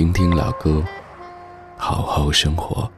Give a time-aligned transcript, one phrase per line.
[0.00, 0.82] 听听老歌，
[1.76, 2.90] 好好生活。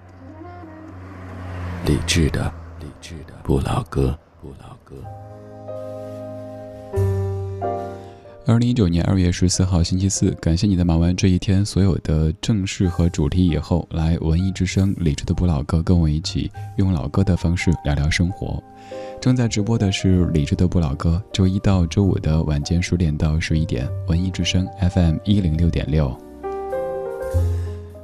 [1.85, 2.45] 理智的，
[2.79, 4.95] 理智的不老歌，不老歌。
[8.47, 18.63] 二零一九年二月十四号星期四，感谢你在忙完这一天所有的正事和主题以后，来文艺之声理智的不老歌，跟我一起用老歌的方式聊聊生活。
[19.21, 26.17] 正在直播的是理智的不老歌，周一到周五的晚间十点到十一点，文艺之声 FM 一零六点六。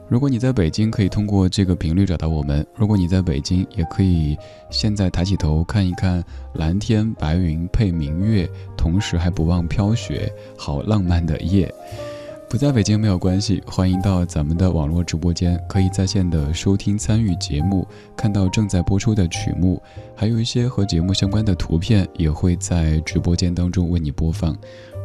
[0.08, 4.38] 如果你在北京，可以通过这个频率找到我们；如果你在北京，也可以
[4.70, 11.72] 现在抬起头看一看蓝天白云配明月，同时还不忘飘雪，好浪漫的夜。
[12.48, 17.86] 不在北京没有关系，欢迎到咱们的网络直播间，可以在线的收听参与节目，
[18.16, 19.78] 看到正在播出的曲目，
[20.16, 24.56] 还有一些和节目相关的图片也会在直播间当中为你播放。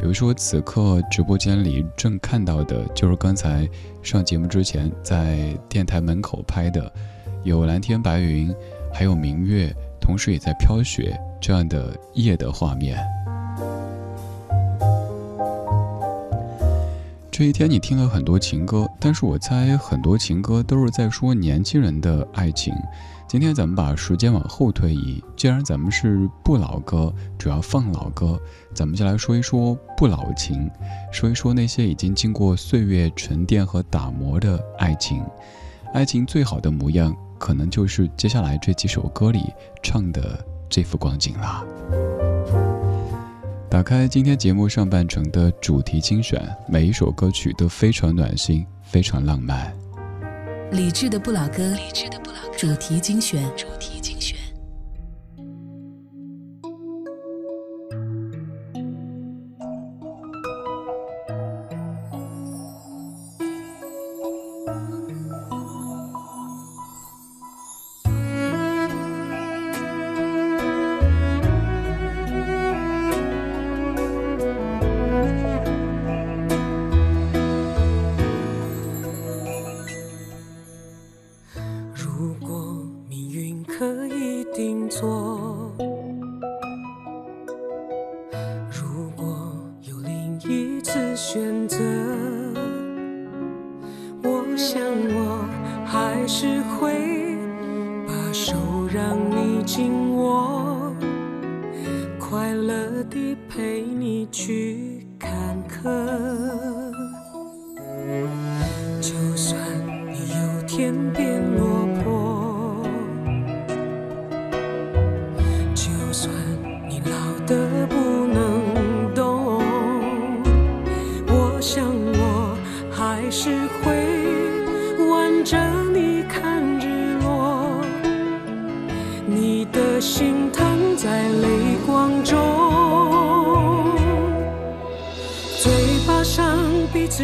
[0.04, 3.66] 比如说，此刻直播间里正看到的就是刚才
[4.02, 6.92] 上节目之前在电台门口拍的，
[7.44, 8.54] 有蓝天白云，
[8.92, 13.00] 还有明月，同时也在飘雪这样的夜的画面。
[17.32, 22.74] 这一天你听了很多情歌，但是我猜很多情歌都是在说年轻人的爱情。
[23.34, 28.40] 今天咱们把时间往后推移，既然咱们是不老歌，主要放老歌，
[28.76, 30.70] 咱们就来说一说不老情，
[31.12, 35.20] 说一说那些已经经过岁月沉淀和打磨的爱情。
[35.96, 41.66] 爱情最好的模样，可能就是接下来这几首歌里唱的这幅光景啦。
[43.68, 49.74] 打开今天节目上半程的主题精选，每一首歌曲都非常暖心，非常浪漫。
[50.74, 51.72] 理智的不老歌，
[52.58, 53.44] 主题精选。
[98.34, 98.56] 手
[98.92, 100.92] 让你紧握，
[102.20, 105.84] 快乐地陪你去坎坷。
[109.00, 109.56] 就算
[110.08, 110.92] 你有天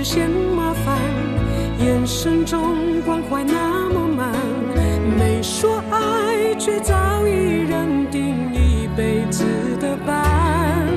[0.03, 0.97] 嫌麻烦，
[1.79, 4.31] 眼神中关怀那么慢，
[5.17, 6.95] 没说爱却早
[7.27, 7.31] 已
[7.67, 9.43] 认定一辈子
[9.79, 10.87] 的伴。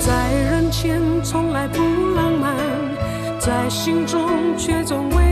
[0.00, 1.78] 在人前从来不
[2.14, 2.56] 浪漫，
[3.38, 5.29] 在心中却总为。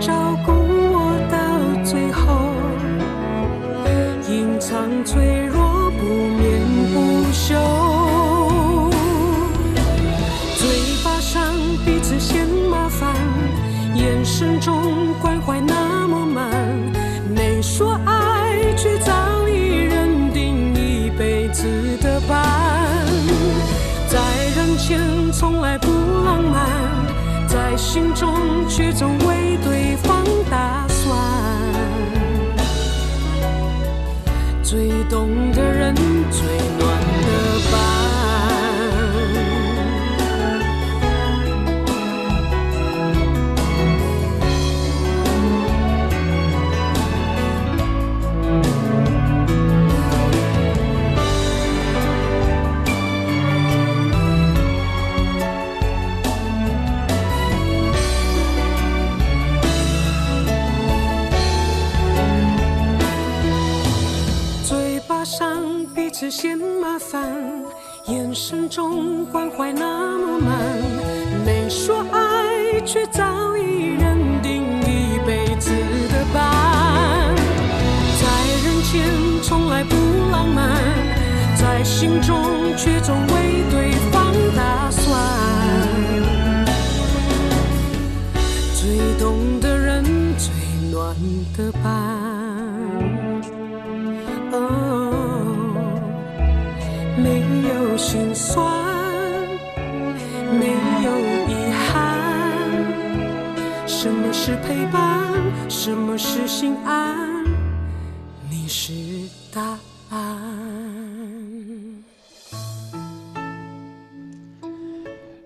[0.00, 2.52] 照顾我到最后
[4.28, 5.57] 隐藏脆弱
[27.98, 31.18] 心中却总为对方打算。
[34.62, 35.92] 最懂的人，
[68.68, 70.58] 中关怀那么满，
[71.44, 75.70] 没说爱，却早已认定一辈子
[76.12, 77.34] 的伴。
[78.20, 78.26] 在
[78.64, 79.08] 人前
[79.42, 79.96] 从来不
[80.30, 80.82] 浪漫，
[81.56, 85.18] 在心中却总为对方打算。
[88.74, 90.04] 最懂的人，
[90.36, 90.52] 最
[90.90, 91.16] 暖
[91.56, 92.17] 的伴。
[98.10, 98.64] 心酸，
[100.58, 100.64] 没
[101.04, 101.86] 有遗憾。
[103.86, 105.30] 什么是陪伴？
[105.68, 107.44] 什么是心安？
[108.48, 108.94] 你是
[109.52, 109.78] 答
[110.08, 110.18] 案。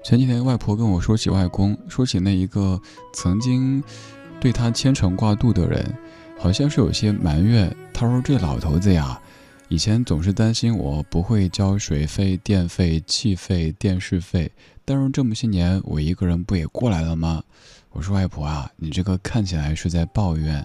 [0.05, 2.81] 前几天外婆跟我说起外公，说起那一个
[3.12, 3.82] 曾经
[4.38, 5.85] 对他牵肠挂肚的人，
[6.38, 7.76] 好像是有些埋怨。
[7.93, 9.20] 他说：“这老头子呀。”
[9.73, 14.53] 以前总是担心我不会交水费、电费、气费、电视费，
[14.85, 17.43] 但是这么些年我一个人不也过来了吗？
[17.89, 20.63] 我说外婆啊，你这个看起来是在抱怨，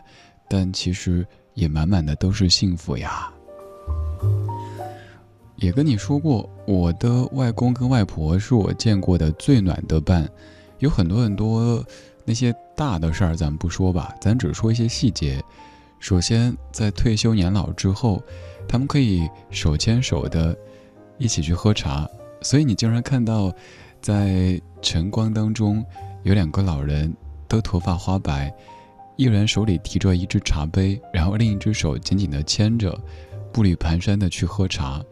[0.50, 3.32] 但其实也满满的都是幸福呀。
[5.56, 10.30] 也跟你说过，我的外公跟外婆是我见过的最暖的伴，
[10.80, 11.82] 有很多很多
[12.26, 15.42] 那些大的事儿咱不说吧，咱只说一些细节。
[15.98, 18.22] 首先在退休年老之后。
[18.68, 20.56] 他们可以手牵手的，
[21.18, 22.08] 一起去喝茶，
[22.42, 23.54] 所以你经常看到，
[24.02, 25.86] 在晨光当中，
[26.24, 27.16] 有两个老人，
[27.48, 28.54] 都头发花白，
[29.16, 33.00] 一人手里提着一只茶杯，然后另一只手紧紧地牵着，
[33.52, 35.04] 步履蹒跚地去喝茶。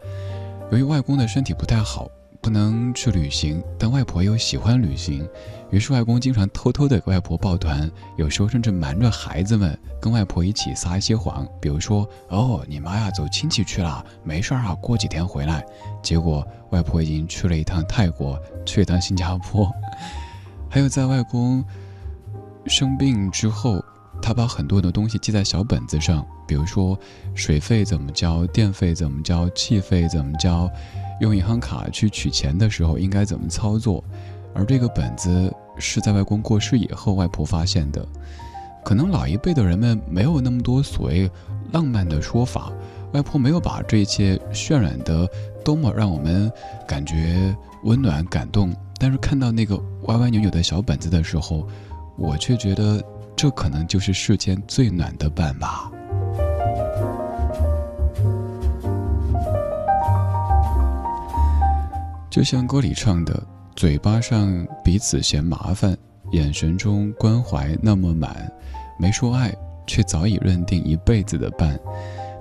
[0.72, 2.10] 由于外公的身体不太好。
[2.42, 5.28] 不能去旅行，但外婆又喜欢旅行，
[5.72, 15.66] 于是外公经常偷偷的给外婆抱团，有时候甚至瞒着孩子们跟外婆一起撒一些谎，比如说哦，你妈呀走亲戚去了，没事啊，过几天回来。
[16.04, 19.70] 结果外婆已经去了一趟泰国，去一趟新加坡。
[20.70, 21.64] 还有在外公
[22.68, 23.84] 生病之后，
[24.22, 26.98] 他把很多的东西记在小本子上，比如说
[27.34, 30.70] 水费怎么交，电费怎么交，气费怎么交。
[31.22, 34.04] 用银行卡去取钱的时候应该怎么操作？
[34.56, 38.04] 而这个本子是在外公过世以后，外婆发现的。
[38.84, 41.30] 可能老一辈的人们没有那么多所谓
[41.74, 42.72] 浪漫的说法，
[43.14, 45.28] 外婆没有把这一切渲染得
[45.64, 46.52] 多么让我们
[46.88, 47.54] 感觉
[47.84, 48.74] 温暖感动。
[48.98, 51.68] 但是看到那个歪歪扭扭的小本子的时候，
[52.16, 53.04] 我却觉得
[53.36, 55.92] 这可能就是世间最暖的伴吧。
[62.30, 63.44] 就像歌里唱的，
[63.76, 65.98] 嘴巴上彼此嫌麻烦，
[66.32, 68.50] 眼神中关怀那么满，
[68.98, 69.54] 没说爱，
[69.86, 71.78] 却早已认定一辈子的伴，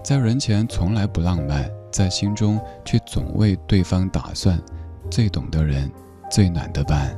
[0.04, 4.62] 在人前从来不浪漫，在心中却总为对方打算，
[5.10, 5.90] 最懂的人，
[6.30, 7.12] 最暖的伴。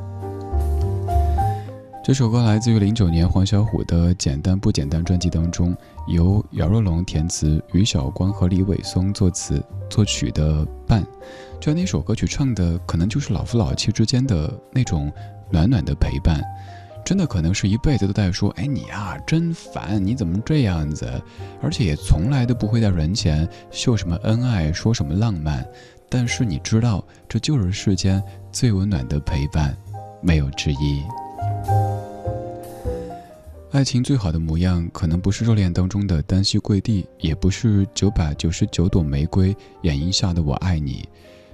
[2.03, 5.77] 这首歌来自于零九年黄小琥的《简单不简单》专辑当中，
[6.09, 11.03] 由姚若龙填词，于晓光和李伟松作词作曲的《伴》。
[11.61, 15.13] 就那首歌曲唱的，可能就是老夫老妻之间的那种
[15.51, 16.41] 暖暖的陪伴，
[17.05, 21.11] 真的可能是一辈子都在说：“哎，你呀，真烦，你怎么这样子？”
[21.61, 25.67] 而且也从来都不会在人前秀什么恩爱，说什么浪漫。
[26.09, 28.23] 但是你知道，这就是世间
[28.53, 29.77] 最温暖的陪伴，
[30.23, 31.03] 没有之一。
[33.73, 41.07] 爱情最好的模样，可能不是热恋当中的单膝跪地，也不是九百九十九朵玫瑰掩映下的我爱你，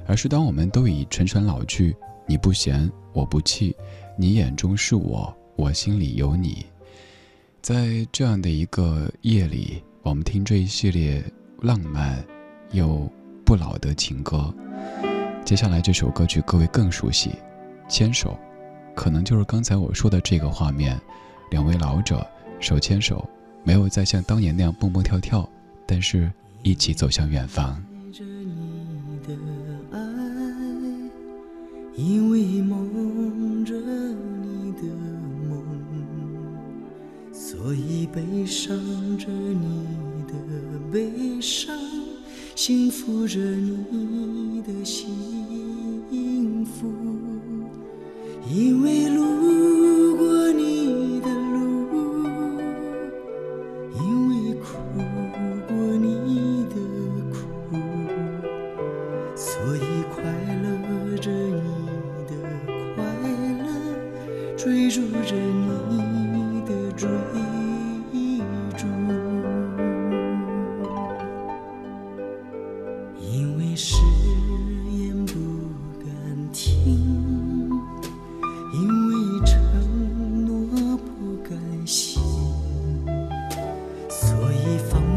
[0.06, 1.94] 而是当我们都已沉沉老去，
[2.26, 3.74] 你不嫌，我不弃，
[4.16, 6.66] 你眼中是我，我心里有你。
[7.60, 11.22] 在这样的一个夜里，我们听这一系列
[11.60, 12.24] 浪漫
[12.72, 13.08] 又
[13.44, 14.52] 不老的情歌。
[15.44, 17.30] 接下来这首歌曲各位更熟悉，
[17.88, 18.30] 《牵手》，
[18.94, 21.00] 可能就是刚才我说的这个画面。
[21.50, 22.26] 两位老者
[22.60, 23.28] 手牵手，
[23.62, 25.48] 没有再像当年那样蹦蹦跳跳，
[25.86, 26.32] 但是
[26.62, 27.82] 一起走向远方。
[31.94, 34.82] 因为梦着你的
[35.48, 35.62] 梦
[37.32, 38.76] 所以悲伤
[39.18, 39.86] 着你
[40.26, 40.34] 的
[40.90, 41.76] 悲伤
[42.54, 46.90] 幸福着你的幸福。
[48.50, 49.71] 因为路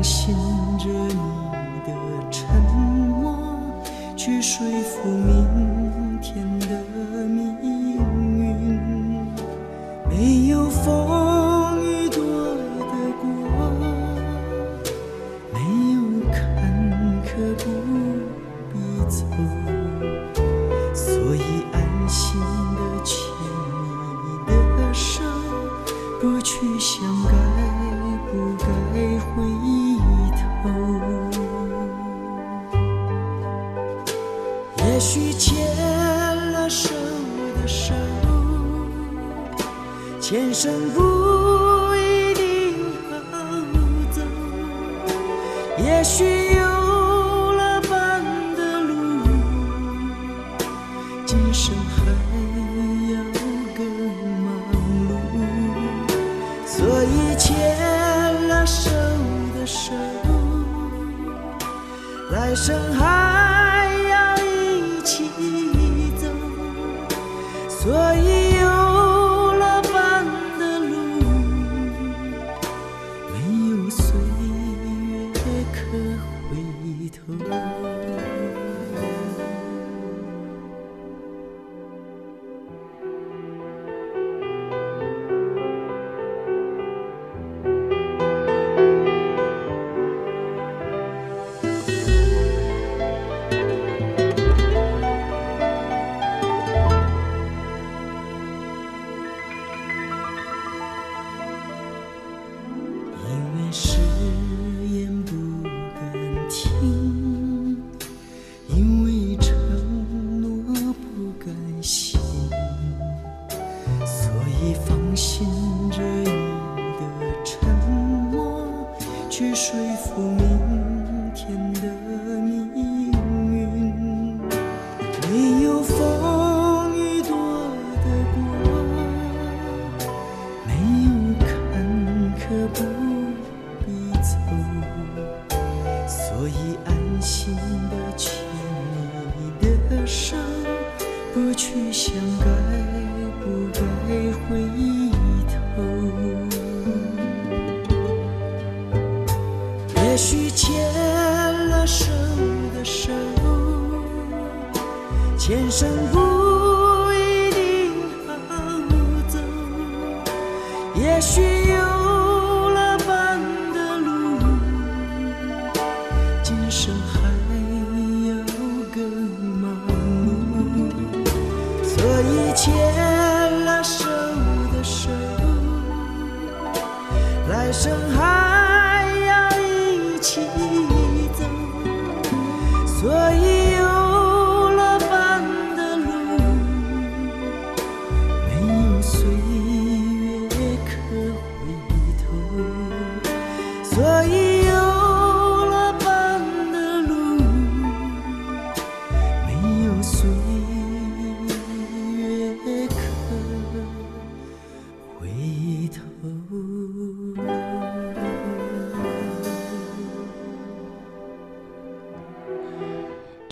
[0.05, 0.35] 信
[0.77, 1.17] 着你
[1.83, 1.91] 的
[2.29, 2.47] 沉
[3.09, 3.35] 默，
[4.15, 6.47] 去说服明天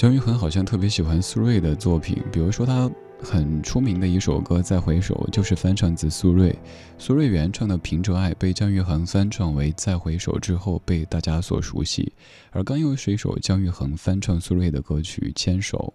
[0.04, 2.92] 张玉恒好像特别喜欢苏芮的作品，比如说他
[3.22, 6.54] 很出名的一首歌《再回首》就是翻唱自苏芮。
[6.98, 12.12] 苏芮原唱的《凭着爱》被姜育恒翻唱为《再回首》之后被大家所熟悉，
[12.52, 15.94] 而刚又是一首姜育恒翻唱苏芮的歌曲《牵手》。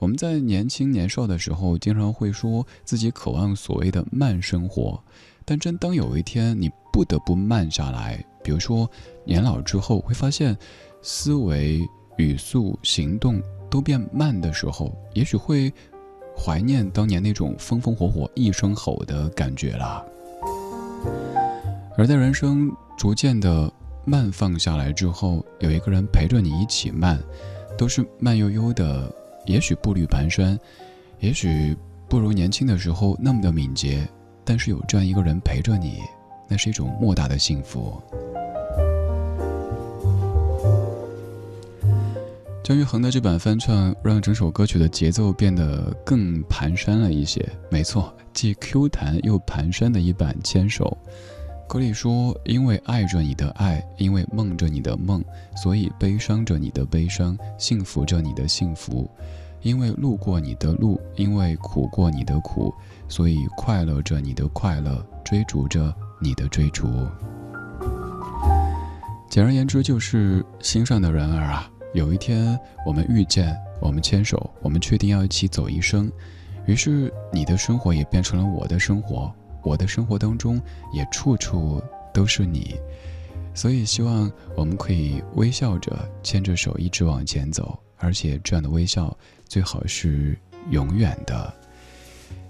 [0.00, 5.00] 我们在年轻年少的时候，经常会说自己渴望所谓的慢生活，
[5.44, 8.90] 但真当有一天你不得不慢下来，比如说
[9.24, 10.58] 年老之后，会发现
[11.02, 11.80] 思维、
[12.18, 15.72] 语速、行动都变慢的时候，也许会
[16.36, 20.04] 怀念当年那种风风火火、一声吼的感觉啦。
[21.96, 23.72] 而在人生逐渐的
[24.04, 27.18] 慢放下来之后，有一个人陪着你一起慢，
[27.76, 29.12] 都是慢悠悠的，
[29.46, 30.58] 也许步履蹒跚，
[31.20, 31.76] 也许
[32.08, 34.08] 不如年轻的时候那么的敏捷，
[34.44, 35.98] 但是有这样一个人陪着你，
[36.48, 38.00] 那是一种莫大的幸福。
[42.68, 47.42] 姜育恒的这版翻唱，让整首歌曲的节奏变得更蹒跚了一些。
[47.70, 50.94] 没错，既 Q 弹又蹒跚的一版《牵手》。
[51.66, 55.24] 歌里说：“因为爱着你的爱，因为梦着你的梦，
[55.56, 59.10] 所以悲伤着你的悲伤，幸福着你的幸福；
[59.62, 62.70] 因为路过你的路，因为苦过你的苦，
[63.08, 66.86] 所以快乐着你的快乐，追逐着你的追逐。”
[69.30, 71.70] 简而言之，就是心上的人儿啊。
[71.94, 76.10] 有一天，我们遇见，我们牵手，我们确定要一起走一生。
[76.66, 80.60] 于是，你的生活也变成了我的生活，我的生活当中
[80.92, 82.76] 也处处都是你。
[83.54, 89.16] 所以，希望我们可以微笑着牵着手一直往前走，而且这样的微笑
[89.46, 90.38] 最好是
[90.70, 91.52] 永远的。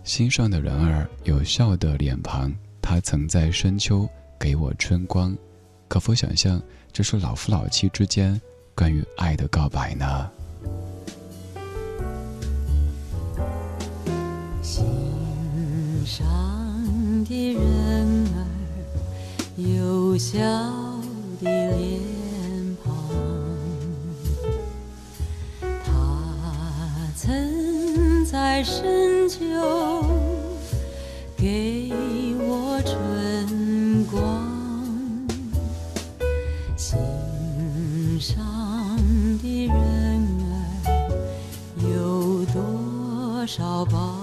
[0.02, 2.52] 心上的人儿有笑的脸庞，
[2.82, 5.36] 他曾在深秋给我春光。
[5.86, 6.60] 可否想象，
[6.92, 8.38] 这是老夫老妻之间？
[8.78, 10.30] 关于爱的告白呢？
[14.62, 14.86] 心
[16.06, 16.24] 上
[17.24, 18.46] 的人儿
[19.56, 20.38] 有笑
[21.42, 22.94] 的脸庞，
[25.84, 25.90] 他
[27.16, 29.40] 曾在深秋
[31.36, 31.92] 给
[43.48, 44.17] 少宝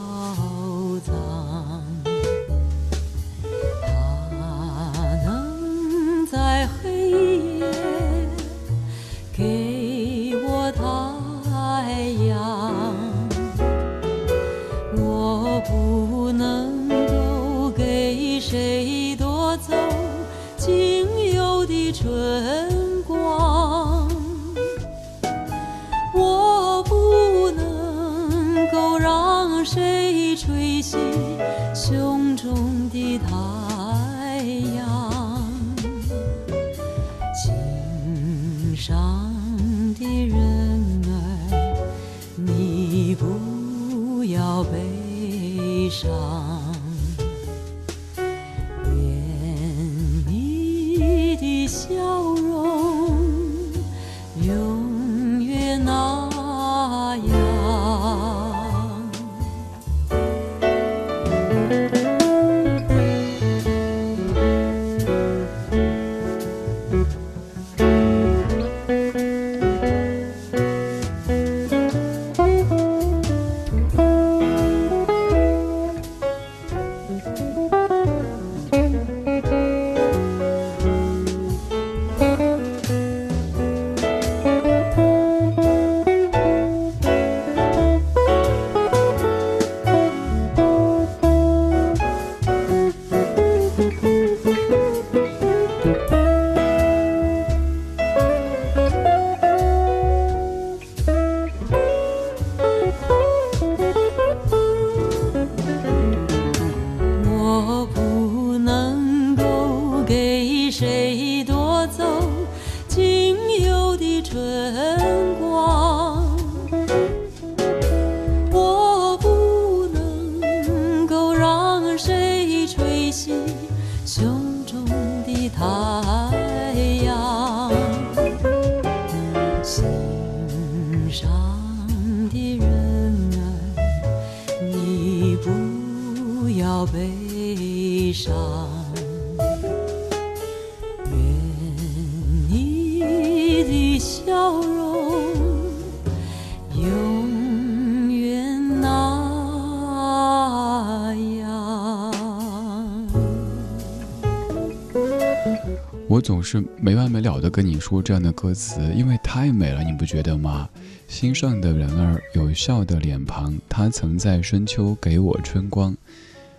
[157.55, 160.67] 跟你说这样的歌词，因为太美了，你不觉得吗？
[161.07, 165.95] 心上的人儿有笑的脸庞，他曾在深秋给我春光。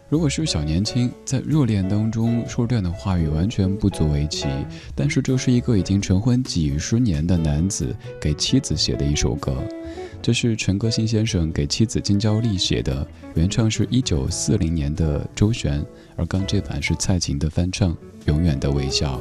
[0.08, 4.46] 如果是小年轻在热恋当中说这样的话语，完全不足为奇。
[4.94, 9.54] 但是这是一个已经成婚几十年的男子给妻子写的一首歌。
[10.22, 15.84] 这是陈歌辛先生给妻子金娇丽写的，原唱是一九四零年的周璇，
[16.16, 17.92] 而刚这版是蔡琴的翻唱，
[18.24, 19.20] 《永远的微笑》。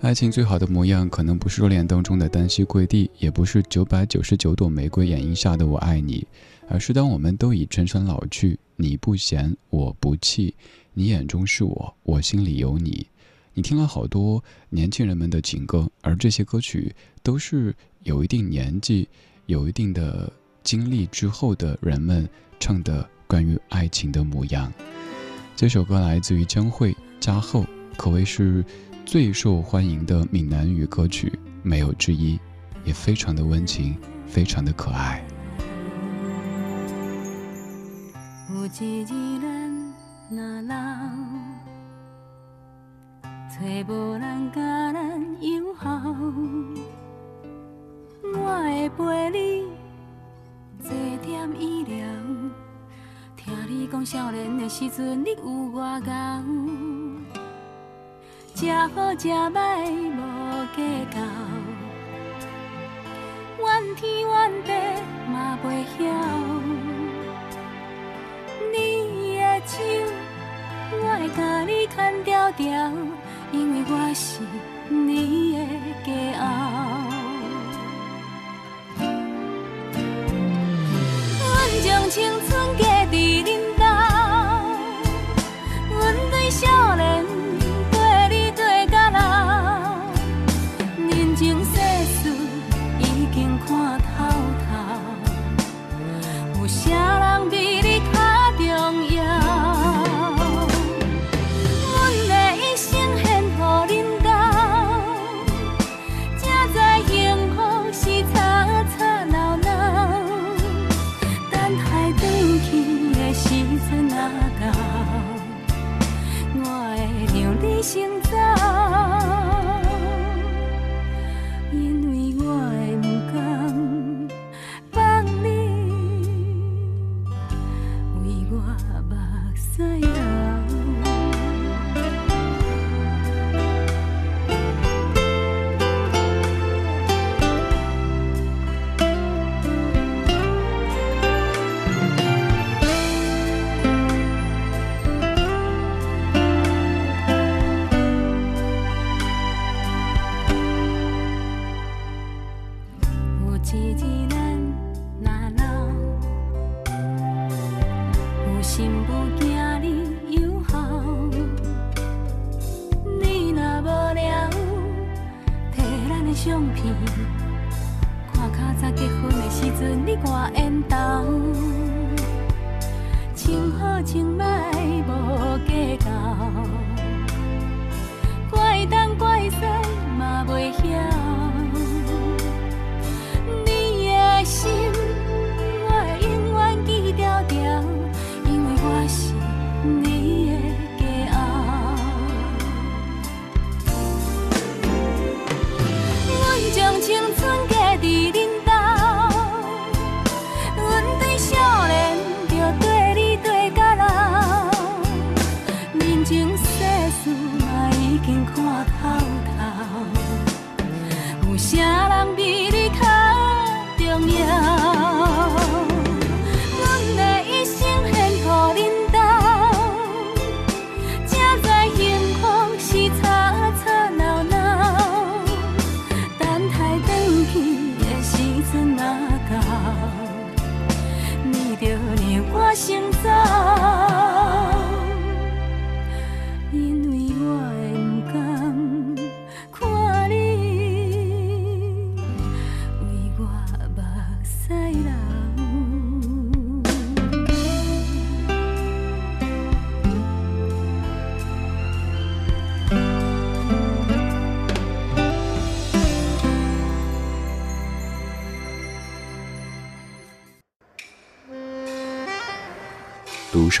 [0.00, 6.26] 爱情最好的模样，可能不是热恋当中的单膝跪地，也不是九百九十九朵玫瑰掩映下的我爱你，
[6.68, 10.54] 而是当我们都已姗姗老去，你不嫌，我不弃，
[10.94, 13.06] 你眼中是我，我心里有你。
[13.52, 19.06] 你听了好多年轻人们的情歌，而这些歌曲都是有一定年纪、
[19.44, 20.32] 有一定的
[20.62, 22.26] 经历之后的人们
[22.58, 24.72] 唱的关于爱情的模样。
[25.54, 27.66] 这首歌来自于江蕙、加厚，
[27.98, 28.64] 可谓是。
[29.04, 32.38] 最受欢迎的闽南语歌曲没有之一，
[32.84, 35.20] 也非常的温情，非常的可爱。
[38.50, 39.06] 有一日
[39.40, 39.94] 咱
[40.30, 40.74] 若老，
[43.50, 43.58] 找
[43.88, 46.14] 无人甲咱友好，
[48.22, 49.64] 我会陪你
[50.80, 52.06] 坐点医疗，
[53.36, 57.09] 听你讲少年的时阵你有偌敖。
[58.60, 59.56] 食好食歹
[59.88, 60.20] 无
[60.76, 61.16] 计较，
[63.58, 64.30] 怨天怨
[64.64, 64.70] 地
[65.32, 65.98] 嘛袂晓。
[68.70, 68.76] 你
[69.38, 69.80] 的手，
[70.92, 72.68] 我会甲你牵条条，
[73.50, 74.42] 因为我是
[74.90, 75.58] 你的
[76.04, 76.44] 骄傲。
[81.40, 81.48] 阮
[81.82, 82.50] 将青春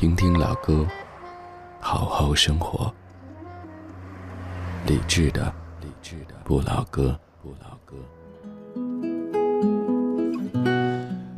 [0.00, 0.86] 听听老歌，
[1.78, 2.90] 好好生活。
[4.86, 7.96] 理智的，理智的不老歌，不老歌。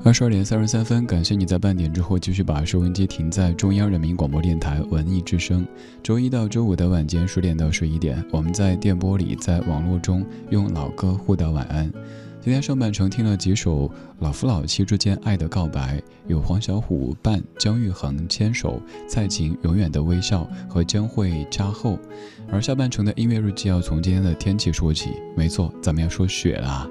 [0.04, 5.66] 二十二点三十三分，感谢你在半点之后继续把收音机停在中央人民广播电台文艺之声。
[6.00, 11.92] 周一到周五的晚间十点到十一点，我们在电波里，在网络中用老歌互道晚安。
[12.44, 21.96] 今天上半程听了几首老夫老妻之间爱的告白，有黄小琥伴姜育恒牵手，蔡琴永远的微笑和将会加厚。
[22.50, 26.90] 而下半程的音乐日记要从今天的天气说起，没错，咱们要说雪啦。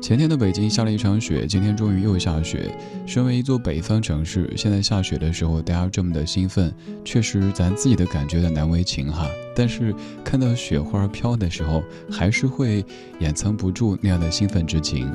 [0.00, 2.72] 前天的北京下了一场雪，今天终于又下雪。
[3.04, 6.72] 身为一座北方城市，现在下雪的时候，大家这么的兴奋，
[7.04, 9.28] 确实咱自己的感觉的难为情哈。
[9.56, 9.92] 但是
[10.24, 12.84] 看到雪花飘的时候，还是会
[13.18, 15.10] 掩藏不住那样的兴奋之情。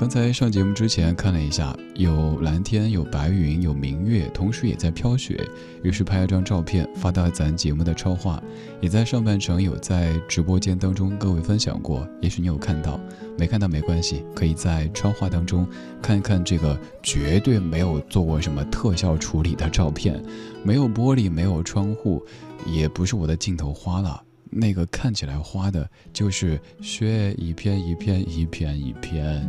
[0.00, 5.46] 刚才上节目之前看了一下，有蓝天，有白云，有明月，同时也在飘雪。
[5.82, 8.42] 于是拍了张照片发到咱节目的超话，
[8.80, 12.08] 也在上半程有在直播间当中各位分享过。
[12.22, 12.98] 也许你有看到，
[13.36, 15.68] 没看到没关系，可以在超话当中
[16.00, 20.18] 看一看这个绝对没有做过什么特效处理的照片，
[20.62, 22.24] 没有玻璃，没有窗户，
[22.64, 24.22] 也不是我的镜头花了。
[24.50, 29.48] 那个看起来花的，就是雪一片一片一片一片。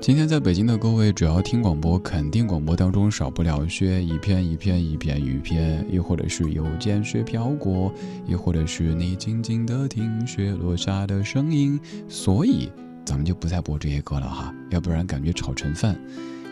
[0.00, 7.90] 今天在北京的各位，主要听广播，肯定广播当中少不了雪一片一片一片一片，又或者是有见雪飘过，
[8.26, 11.80] 又或者是你静静的听雪落下的声音。
[12.06, 12.70] 所以
[13.06, 15.98] 咱们就不再播这些歌了哈，要不然感觉炒成饭。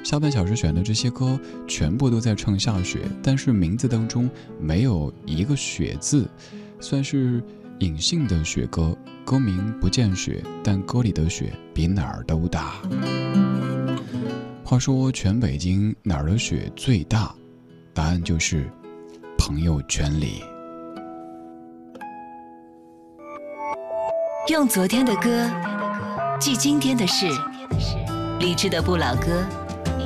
[0.03, 4.29] 下半小时选的这些歌，全部都在唱下雪，但是名字当中
[4.61, 6.29] 没有一个“雪”字，
[6.81, 7.43] 算是
[7.79, 8.97] 隐性的雪歌。
[9.25, 12.75] 歌名不见雪，但歌里的雪比哪儿都大。
[14.65, 17.33] 话说全北京哪儿的雪最大？
[17.95, 18.69] 答案就是
[19.39, 20.43] 朋友圈里。
[24.49, 25.49] 用昨天的歌
[26.41, 27.27] 记今天的事，
[28.41, 29.47] 理智的不老歌。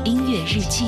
[0.06, 0.84] 音乐日记。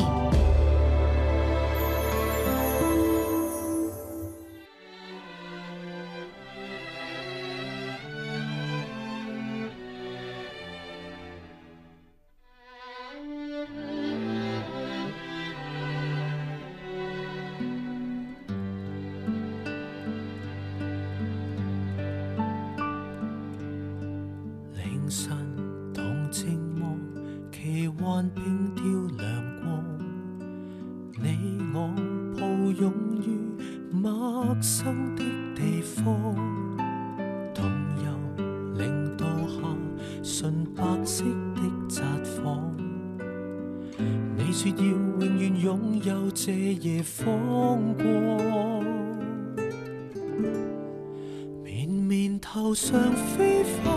[52.68, 53.94] 头上飞花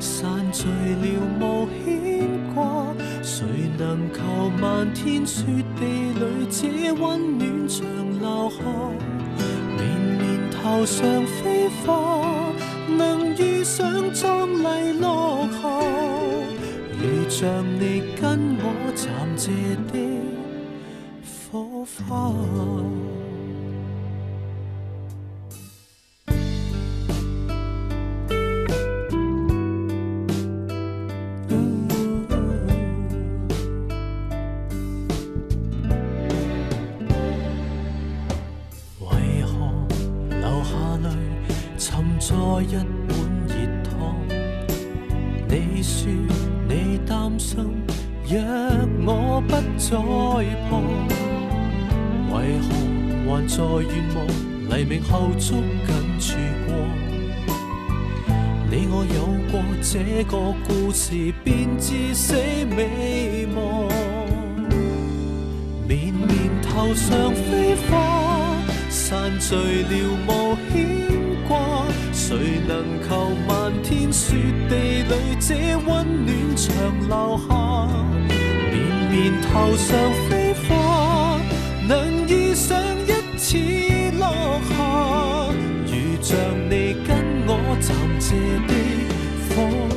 [0.00, 3.44] 散聚了无牵挂谁
[3.76, 5.44] 能求漫天雪
[5.78, 7.84] 地里这温暖长
[8.20, 8.56] 留下
[9.76, 12.24] 绵绵头上飞花
[12.88, 15.68] 能遇上壮丽落霞
[17.02, 19.52] 如像你跟我暂借
[19.92, 19.98] 的
[21.52, 23.13] 火花。
[75.46, 76.72] 这温暖长
[77.06, 77.52] 留下？
[78.70, 78.74] 绵
[79.10, 79.86] 绵头上
[80.26, 81.38] 飞花，
[81.86, 83.58] 能遇上一次
[84.18, 84.74] 落下，
[85.86, 86.34] 如像
[86.70, 87.14] 你跟
[87.46, 88.34] 我暂借
[88.66, 88.72] 的
[89.50, 89.93] 火。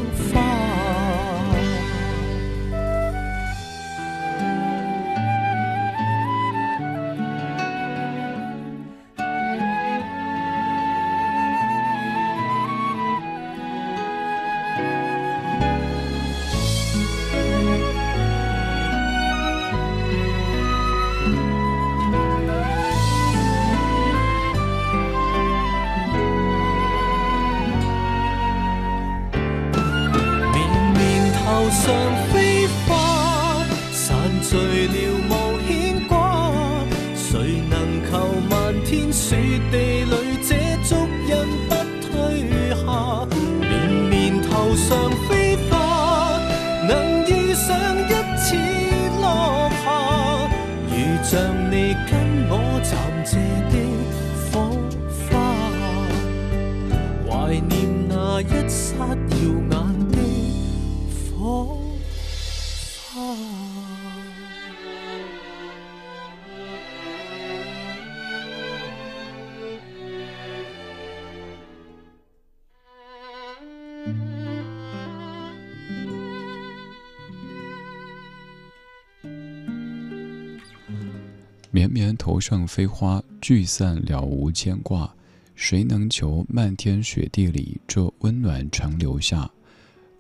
[82.50, 85.14] 上飞花，聚散了无牵挂。
[85.54, 89.52] 谁能求漫天雪地里这温暖常留下？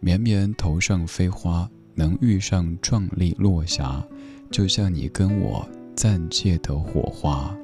[0.02, 4.06] 绵绵头上飞花，能遇上壮丽落霞，
[4.52, 7.56] 就像你跟我暂借的火花。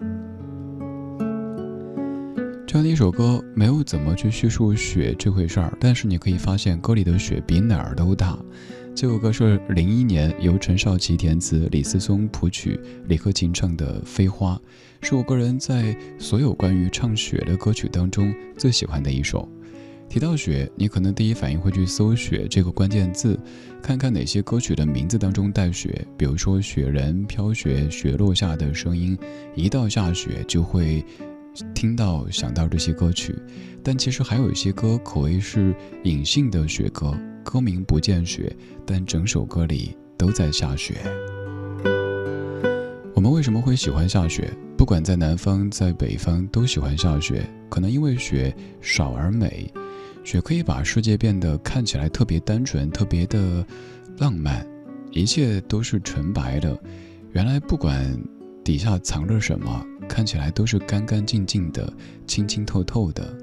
[2.65, 8.39] 这样的一首歌，没有怎么去叙述雪这回事儿，但是你可以发现歌里的雪比哪儿都大。
[8.95, 14.55] 这首歌是零一年由陈少琪填词、李思松谱曲、李克勤唱的《飞花》，
[15.05, 19.49] 是我个人在所有关于唱雪的歌曲当中最喜欢的一首。
[20.07, 23.37] 提到雪，你可能第一反应会去搜“雪”这个关键字，
[23.81, 29.17] 看看哪些歌曲的名字当中带雪，比如说雪人、飘雪、雪落下的声音，
[29.55, 31.03] 一到下雪就会
[31.73, 33.35] 听到、想到这些歌曲。
[33.81, 37.17] 但其实还有一些歌可谓是隐性的雪歌。
[37.43, 40.95] 歌名不见雪，但整首歌里都在下雪。
[43.13, 44.51] 我们为什么会喜欢下雪？
[44.77, 47.47] 不管在南方在北方，都喜欢下雪。
[47.69, 49.71] 可能因为雪少而美，
[50.23, 53.65] 雪可以把世界变得看起来特别单纯，特别的
[54.17, 54.65] 浪漫，
[55.11, 56.77] 一切都是纯白的。
[57.31, 58.15] 原来不管
[58.63, 61.91] 底下藏着什么，看起来都是干干净净的，
[62.27, 63.35] 清清透透的。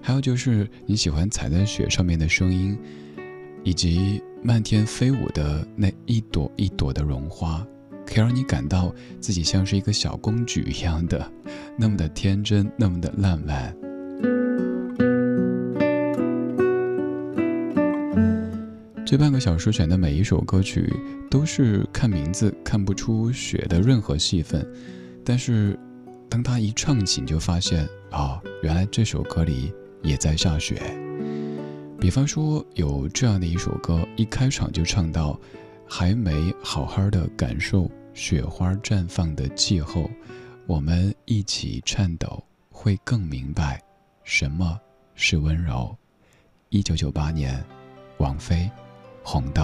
[0.00, 2.78] 还有就是你喜欢踩在雪上面的声音。
[3.64, 7.66] 以及漫天飞舞的那一朵一朵的绒花，
[8.06, 11.30] 可以让你感到自己像是一个小公举一样的，
[11.76, 13.74] 那么的天真，那么的浪漫。
[19.04, 20.92] 这半个小时选的每一首歌曲，
[21.30, 24.66] 都是看名字看不出雪的任何戏份，
[25.24, 25.78] 但是
[26.28, 31.07] 当他一唱起，你就发现啊，原来这首歌里也在下雪。
[32.00, 35.38] 比方说，有这样的一首歌，一开场就唱到
[35.88, 40.08] ：“还没好好的感受雪花绽放的气候，
[40.66, 43.82] 我们一起颤抖，会更明白
[44.22, 44.78] 什么
[45.16, 45.94] 是温柔。”
[46.70, 47.62] 一九九八年，
[48.18, 48.56] 王菲，
[49.24, 49.62] 《红豆》。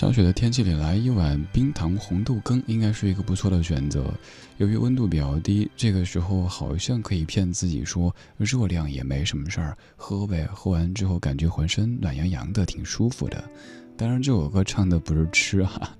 [0.00, 4.02] 下雪的天气里来一碗冰糖红豆羹，应该是一个不错的选择。
[4.56, 10.48] 由于温度比较低，这个时候好像可以骗自己说热量也没什么事儿，喝呗。
[10.54, 13.44] 喝完之后感觉浑身暖洋洋的，挺舒服的。
[13.94, 15.94] 当然，这首歌唱的不是吃啊。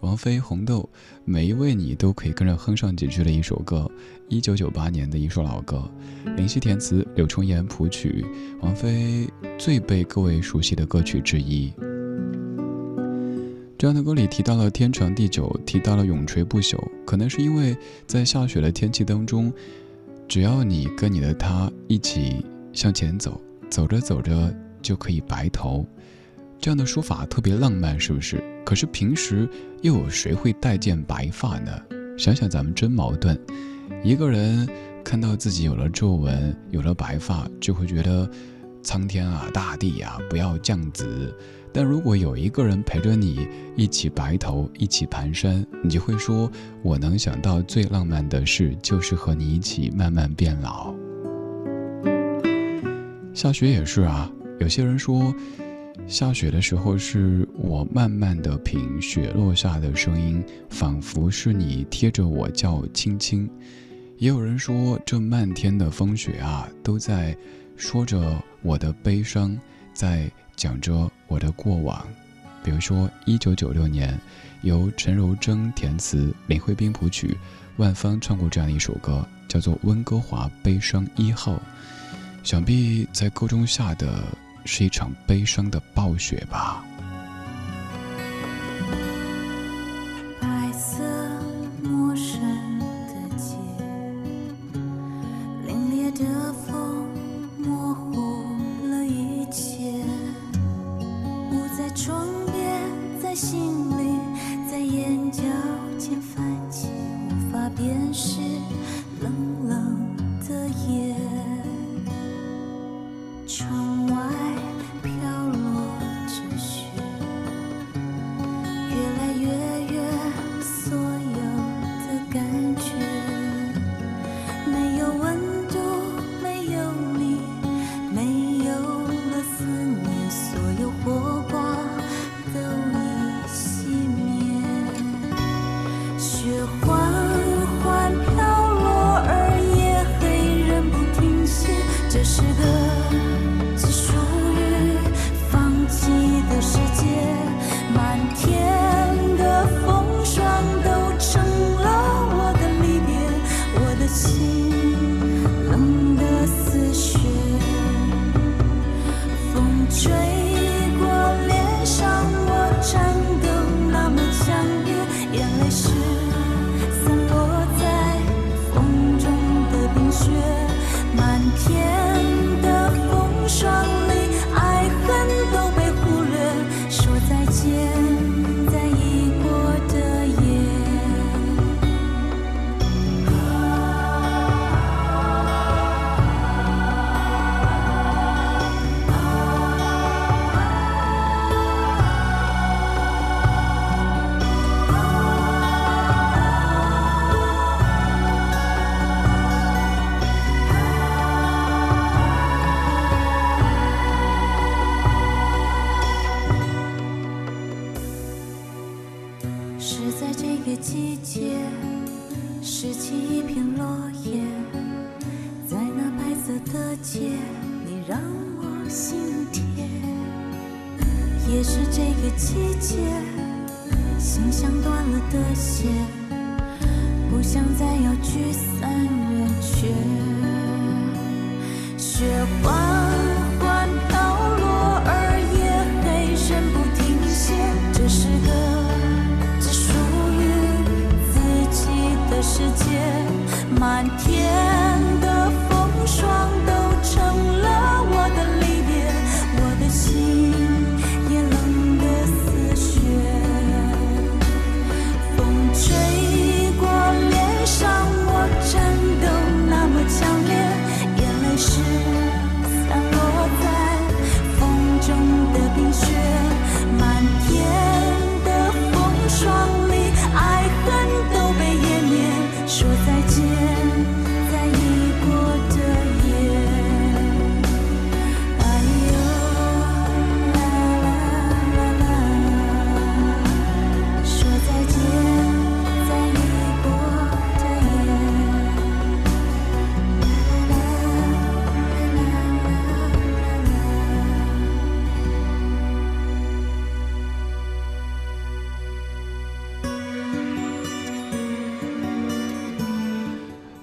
[0.00, 0.88] 王菲《红豆》，
[1.26, 3.86] 每一位你都可以跟着哼上几句的一首歌。
[4.30, 5.86] 一九九八年的一首老歌，
[6.38, 8.24] 林夕填词，柳重言谱曲，
[8.62, 9.28] 王菲
[9.58, 11.70] 最被各位熟悉的歌曲之一。
[13.82, 17.76] 这样的歌里提到了天长地久，提到了永垂不朽，可能是因为
[18.06, 19.52] 在下雪的天气当中，
[20.28, 25.84] 只要你跟你的他一起向前走，走着走着就可以白头，
[26.60, 28.40] 这样的说法特别浪漫，是不是？
[28.64, 29.48] 可是平时
[29.80, 31.72] 又有谁会待见白发呢？
[32.16, 33.36] 想想咱们真矛盾，
[34.04, 34.64] 一个人
[35.02, 38.30] 看到自己有了皱纹，有了白发，就会觉得
[38.80, 41.36] 苍天啊，大地呀，不要降子。
[41.72, 46.50] 但如果有一个人陪着你一起白头，一起蹒跚，你就会说
[46.82, 50.94] ：“我能想到最浪漫的事，就是和你一起慢慢变老。”
[53.32, 55.34] 下雪也是啊，有些人说，
[56.06, 63.48] 下雪的时候是我慢慢的品雪落下的声音，仿佛是你贴着我叫亲亲。
[64.18, 67.34] 也有人说，这漫天的风雪啊，都在
[67.76, 69.58] 说着我的悲伤，
[69.92, 70.30] 在。
[70.54, 72.06] 讲着我的过往，
[72.62, 74.16] 比如说一九九六年，
[74.60, 77.36] 由陈柔贞填词，林慧斌谱曲，
[77.78, 81.54] 万芳唱过这样的一首歌，叫做《温哥华悲伤一号》。
[82.44, 84.22] 想必在歌中下的
[84.66, 86.84] 是一场悲伤的暴雪吧。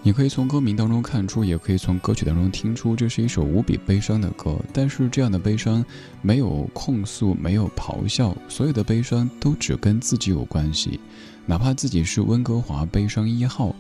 [0.10, 4.58] 你可以从歌名当中看出，也可以从歌曲当中听出，这是一首无比悲伤的歌。
[4.74, 5.86] 但是这样的悲伤
[6.24, 11.00] 没有控诉，没有咆哮，所有的悲伤都只跟自己有关系。
[11.46, 13.76] 哪怕自己是温哥华悲伤一号，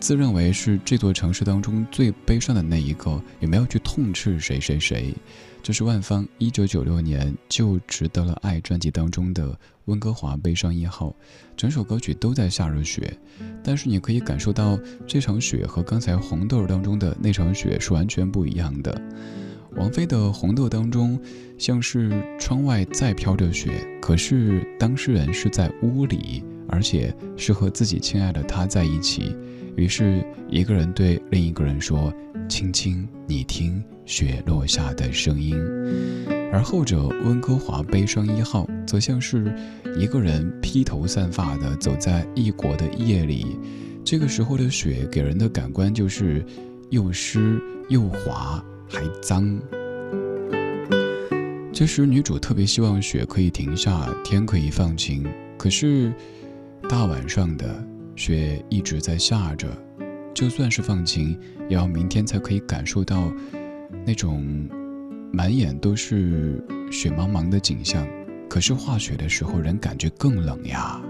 [0.00, 5.14] 自认为是这座城市当中最悲伤的那一个，也没有去痛斥谁谁谁。
[5.62, 11.14] 这是万芳一九九六年就值得了爱专辑当中的温哥华悲伤一号，
[11.56, 13.16] 整首歌曲都在下着雪，
[13.62, 19.00] 但是你可以感受到这场雪和刚才红豆当中的那场雪是完全不一样的。
[19.76, 21.20] 王菲的红豆当中
[21.58, 26.42] 像是窗外在飘着雪，可是当事人是在屋里。
[26.70, 29.34] 而且是和自己亲爱的他在一起，
[29.74, 32.12] 于是一个人对另一个人说
[32.46, 35.54] ：“青青，你听雪落下的声音。”
[36.50, 39.54] 而后者温哥华悲伤一号，则像是
[39.96, 43.56] 一个人披头散发的走在异国的夜里，
[44.02, 46.44] 这个时候的雪给人的感官就是
[46.90, 49.60] 又湿又滑还脏。
[51.72, 55.24] 这时女主特别希望雪可以停下，天可以放晴，
[55.56, 56.12] 可是。
[56.88, 57.84] 大晚上的
[58.16, 59.68] 雪一直在下着，
[60.32, 61.38] 就算是放晴，
[61.68, 63.30] 也要明天才可以感受到
[64.06, 64.68] 那种
[65.32, 68.06] 满眼都是雪茫茫的景象。
[68.48, 71.00] 可是化雪的时候，人感觉更冷呀。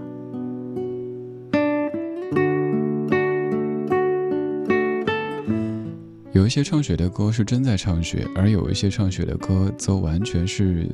[6.31, 10.87] 有一些唱雪的歌是真在唱雪，而有一些唱雪的歌则完全是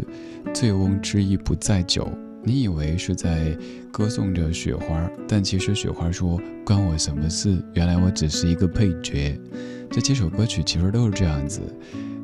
[0.54, 2.08] 醉翁之意不在酒。
[2.44, 3.58] 你以为是在
[3.92, 7.58] 歌颂着雪花，但其实雪花说关我什么事？
[7.74, 9.40] 原来我只是一个配角。
[9.96, 11.62] 这几首歌曲其实都是这样子，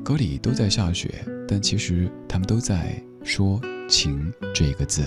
[0.03, 5.05] 歌里都在下雪，但其实他们都在说情这个字。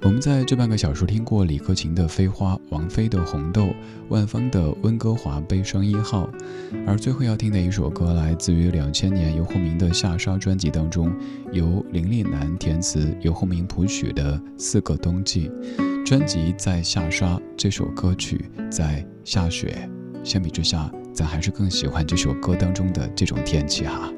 [0.00, 3.64] 我们在这半个小时听过李克勤的《飞花》，王菲的《红豆》，
[4.08, 6.26] 万芳的《温哥华悲伤一号》，
[6.86, 11.12] 而最后要听的一首歌来自于两千年游鸿明的《下沙》专辑当中，
[11.52, 15.50] 由林立南填词，游鸿明谱曲的《四个冬季》。
[16.06, 19.86] 专辑在下沙，这首歌曲在下雪。
[20.26, 24.12] 相比之下，咱还是更喜欢这首歌当中的这种天气哈。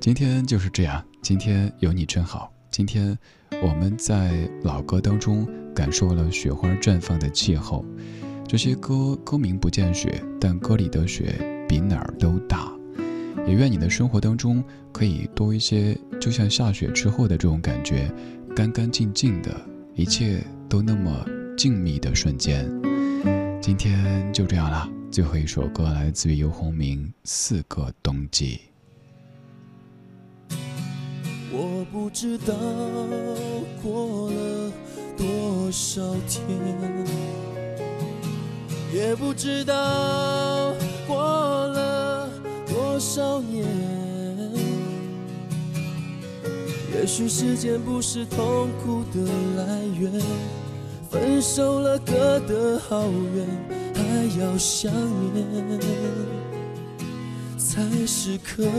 [0.00, 2.52] 今天就是这样，今天有你真好。
[2.70, 3.18] 今天
[3.60, 7.84] 我们在老歌当中感受了雪花绽放的气候。
[8.46, 11.34] 这些歌歌名不见雪，但歌里的雪
[11.68, 12.72] 比哪儿都大。
[13.44, 14.62] 也愿你的生活当中
[14.92, 18.08] 可以多一些，就像下雪之后的这种感觉，
[18.54, 19.60] 干干净净的，
[19.96, 21.10] 一切都那么
[21.56, 22.70] 静谧的瞬间。
[23.62, 28.60] 今天就这样了，最后一首歌来自于游鸿明《四个冬季》。
[31.52, 32.56] 我不知道
[33.80, 34.72] 过了
[35.16, 36.44] 多少天，
[38.92, 40.74] 也不知道
[41.06, 41.14] 过
[41.68, 42.28] 了
[42.66, 43.64] 多少年。
[46.96, 49.24] 也许时间不是痛苦的
[49.56, 50.12] 来源，
[51.12, 53.46] 分手了，隔得好远，
[53.94, 54.02] 还
[54.40, 54.90] 要想
[55.34, 55.78] 念，
[57.58, 58.70] 才是可怜。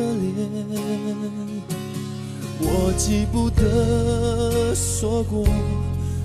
[2.59, 5.45] 我记不得说过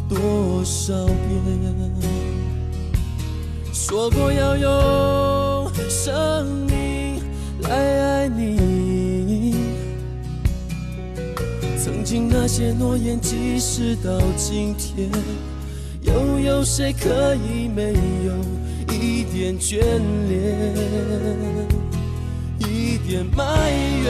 [0.08, 1.14] 多少遍，
[3.70, 7.20] 说过要用生命
[7.60, 9.54] 来爱你。
[11.76, 15.10] 曾经那些诺言，即使到今天，
[16.44, 17.92] 有谁可以没
[18.24, 18.32] 有
[18.94, 19.78] 一点眷
[20.28, 20.38] 恋，
[22.58, 23.70] 一点埋
[24.04, 24.06] 怨？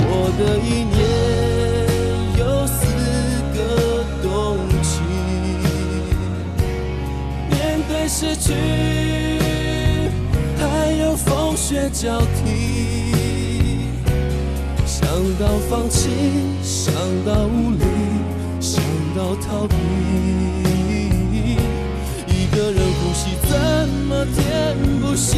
[0.00, 0.98] 我的一年
[2.38, 2.80] 有四
[3.54, 3.58] 个
[4.22, 4.28] 冬
[4.82, 4.90] 季，
[7.50, 7.54] 面
[7.88, 8.54] 对失去，
[10.58, 12.26] 还有风雪交替。
[14.86, 16.10] 想到放弃，
[16.62, 16.92] 想
[17.24, 17.84] 到无力，
[19.14, 19.76] 到逃避，
[22.28, 23.58] 一个人呼吸，怎
[24.08, 25.36] 么填补心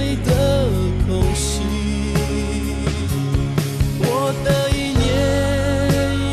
[0.00, 0.68] 里的
[1.06, 1.60] 空隙？
[4.00, 5.04] 我的一年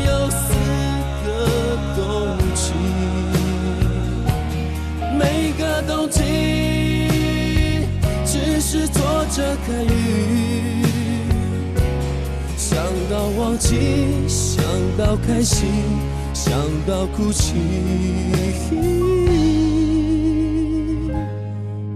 [0.06, 0.42] 有四
[1.24, 1.28] 个
[1.94, 2.02] 冬
[2.52, 2.72] 季，
[5.16, 5.22] 每
[5.52, 6.18] 个冬季
[8.24, 10.84] 只是坐着看雨，
[12.56, 12.74] 想
[13.08, 14.64] 到忘记，想
[14.98, 15.68] 到开心，
[16.52, 17.54] 想到哭泣，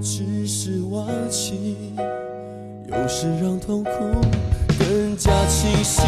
[0.01, 1.77] 只是忘记，
[2.89, 3.91] 有时让痛苦。
[4.79, 6.01] 更加清晰。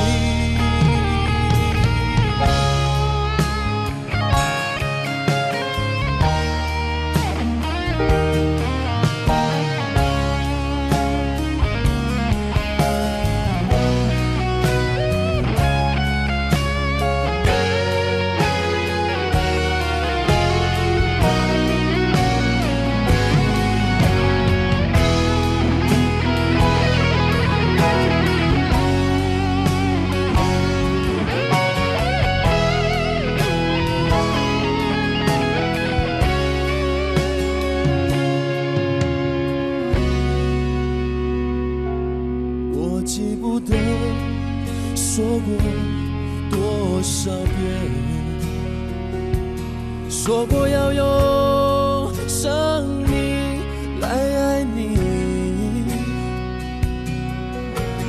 [50.39, 53.61] 说过要用生命
[54.01, 54.97] 来爱你。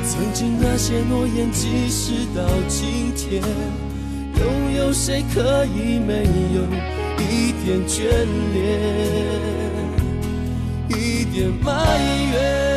[0.07, 3.41] 曾经那些诺言，即使到今天，
[4.35, 4.43] 又
[4.77, 6.21] 有谁可以没
[6.53, 6.61] 有
[7.17, 8.03] 一点眷
[8.53, 8.59] 恋，
[10.89, 11.97] 一点埋
[12.31, 12.68] 怨？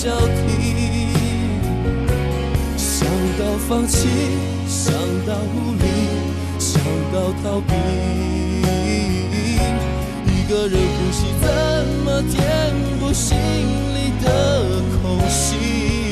[0.00, 1.08] 交替。
[2.76, 4.06] 想到放弃，
[4.68, 4.94] 想
[5.26, 5.84] 到无力，
[6.60, 6.80] 想
[7.12, 7.72] 到逃避，
[10.24, 11.48] 一个人呼吸怎
[12.04, 12.38] 么填
[13.00, 14.26] 补心里的
[15.02, 16.07] 空隙？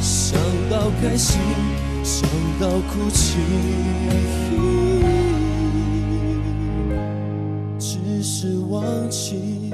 [0.00, 0.40] 想
[0.70, 1.40] 到开心，
[2.04, 2.28] 想
[2.60, 3.38] 到哭泣，
[7.78, 9.72] 只是忘记，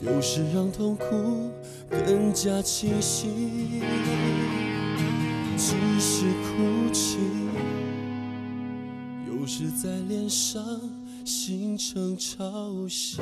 [0.00, 1.50] 有时让痛苦
[1.90, 3.82] 更加清晰。
[5.56, 7.18] 只是哭泣，
[9.28, 10.62] 有时在脸上
[11.24, 12.44] 形成潮
[12.88, 13.20] 汐。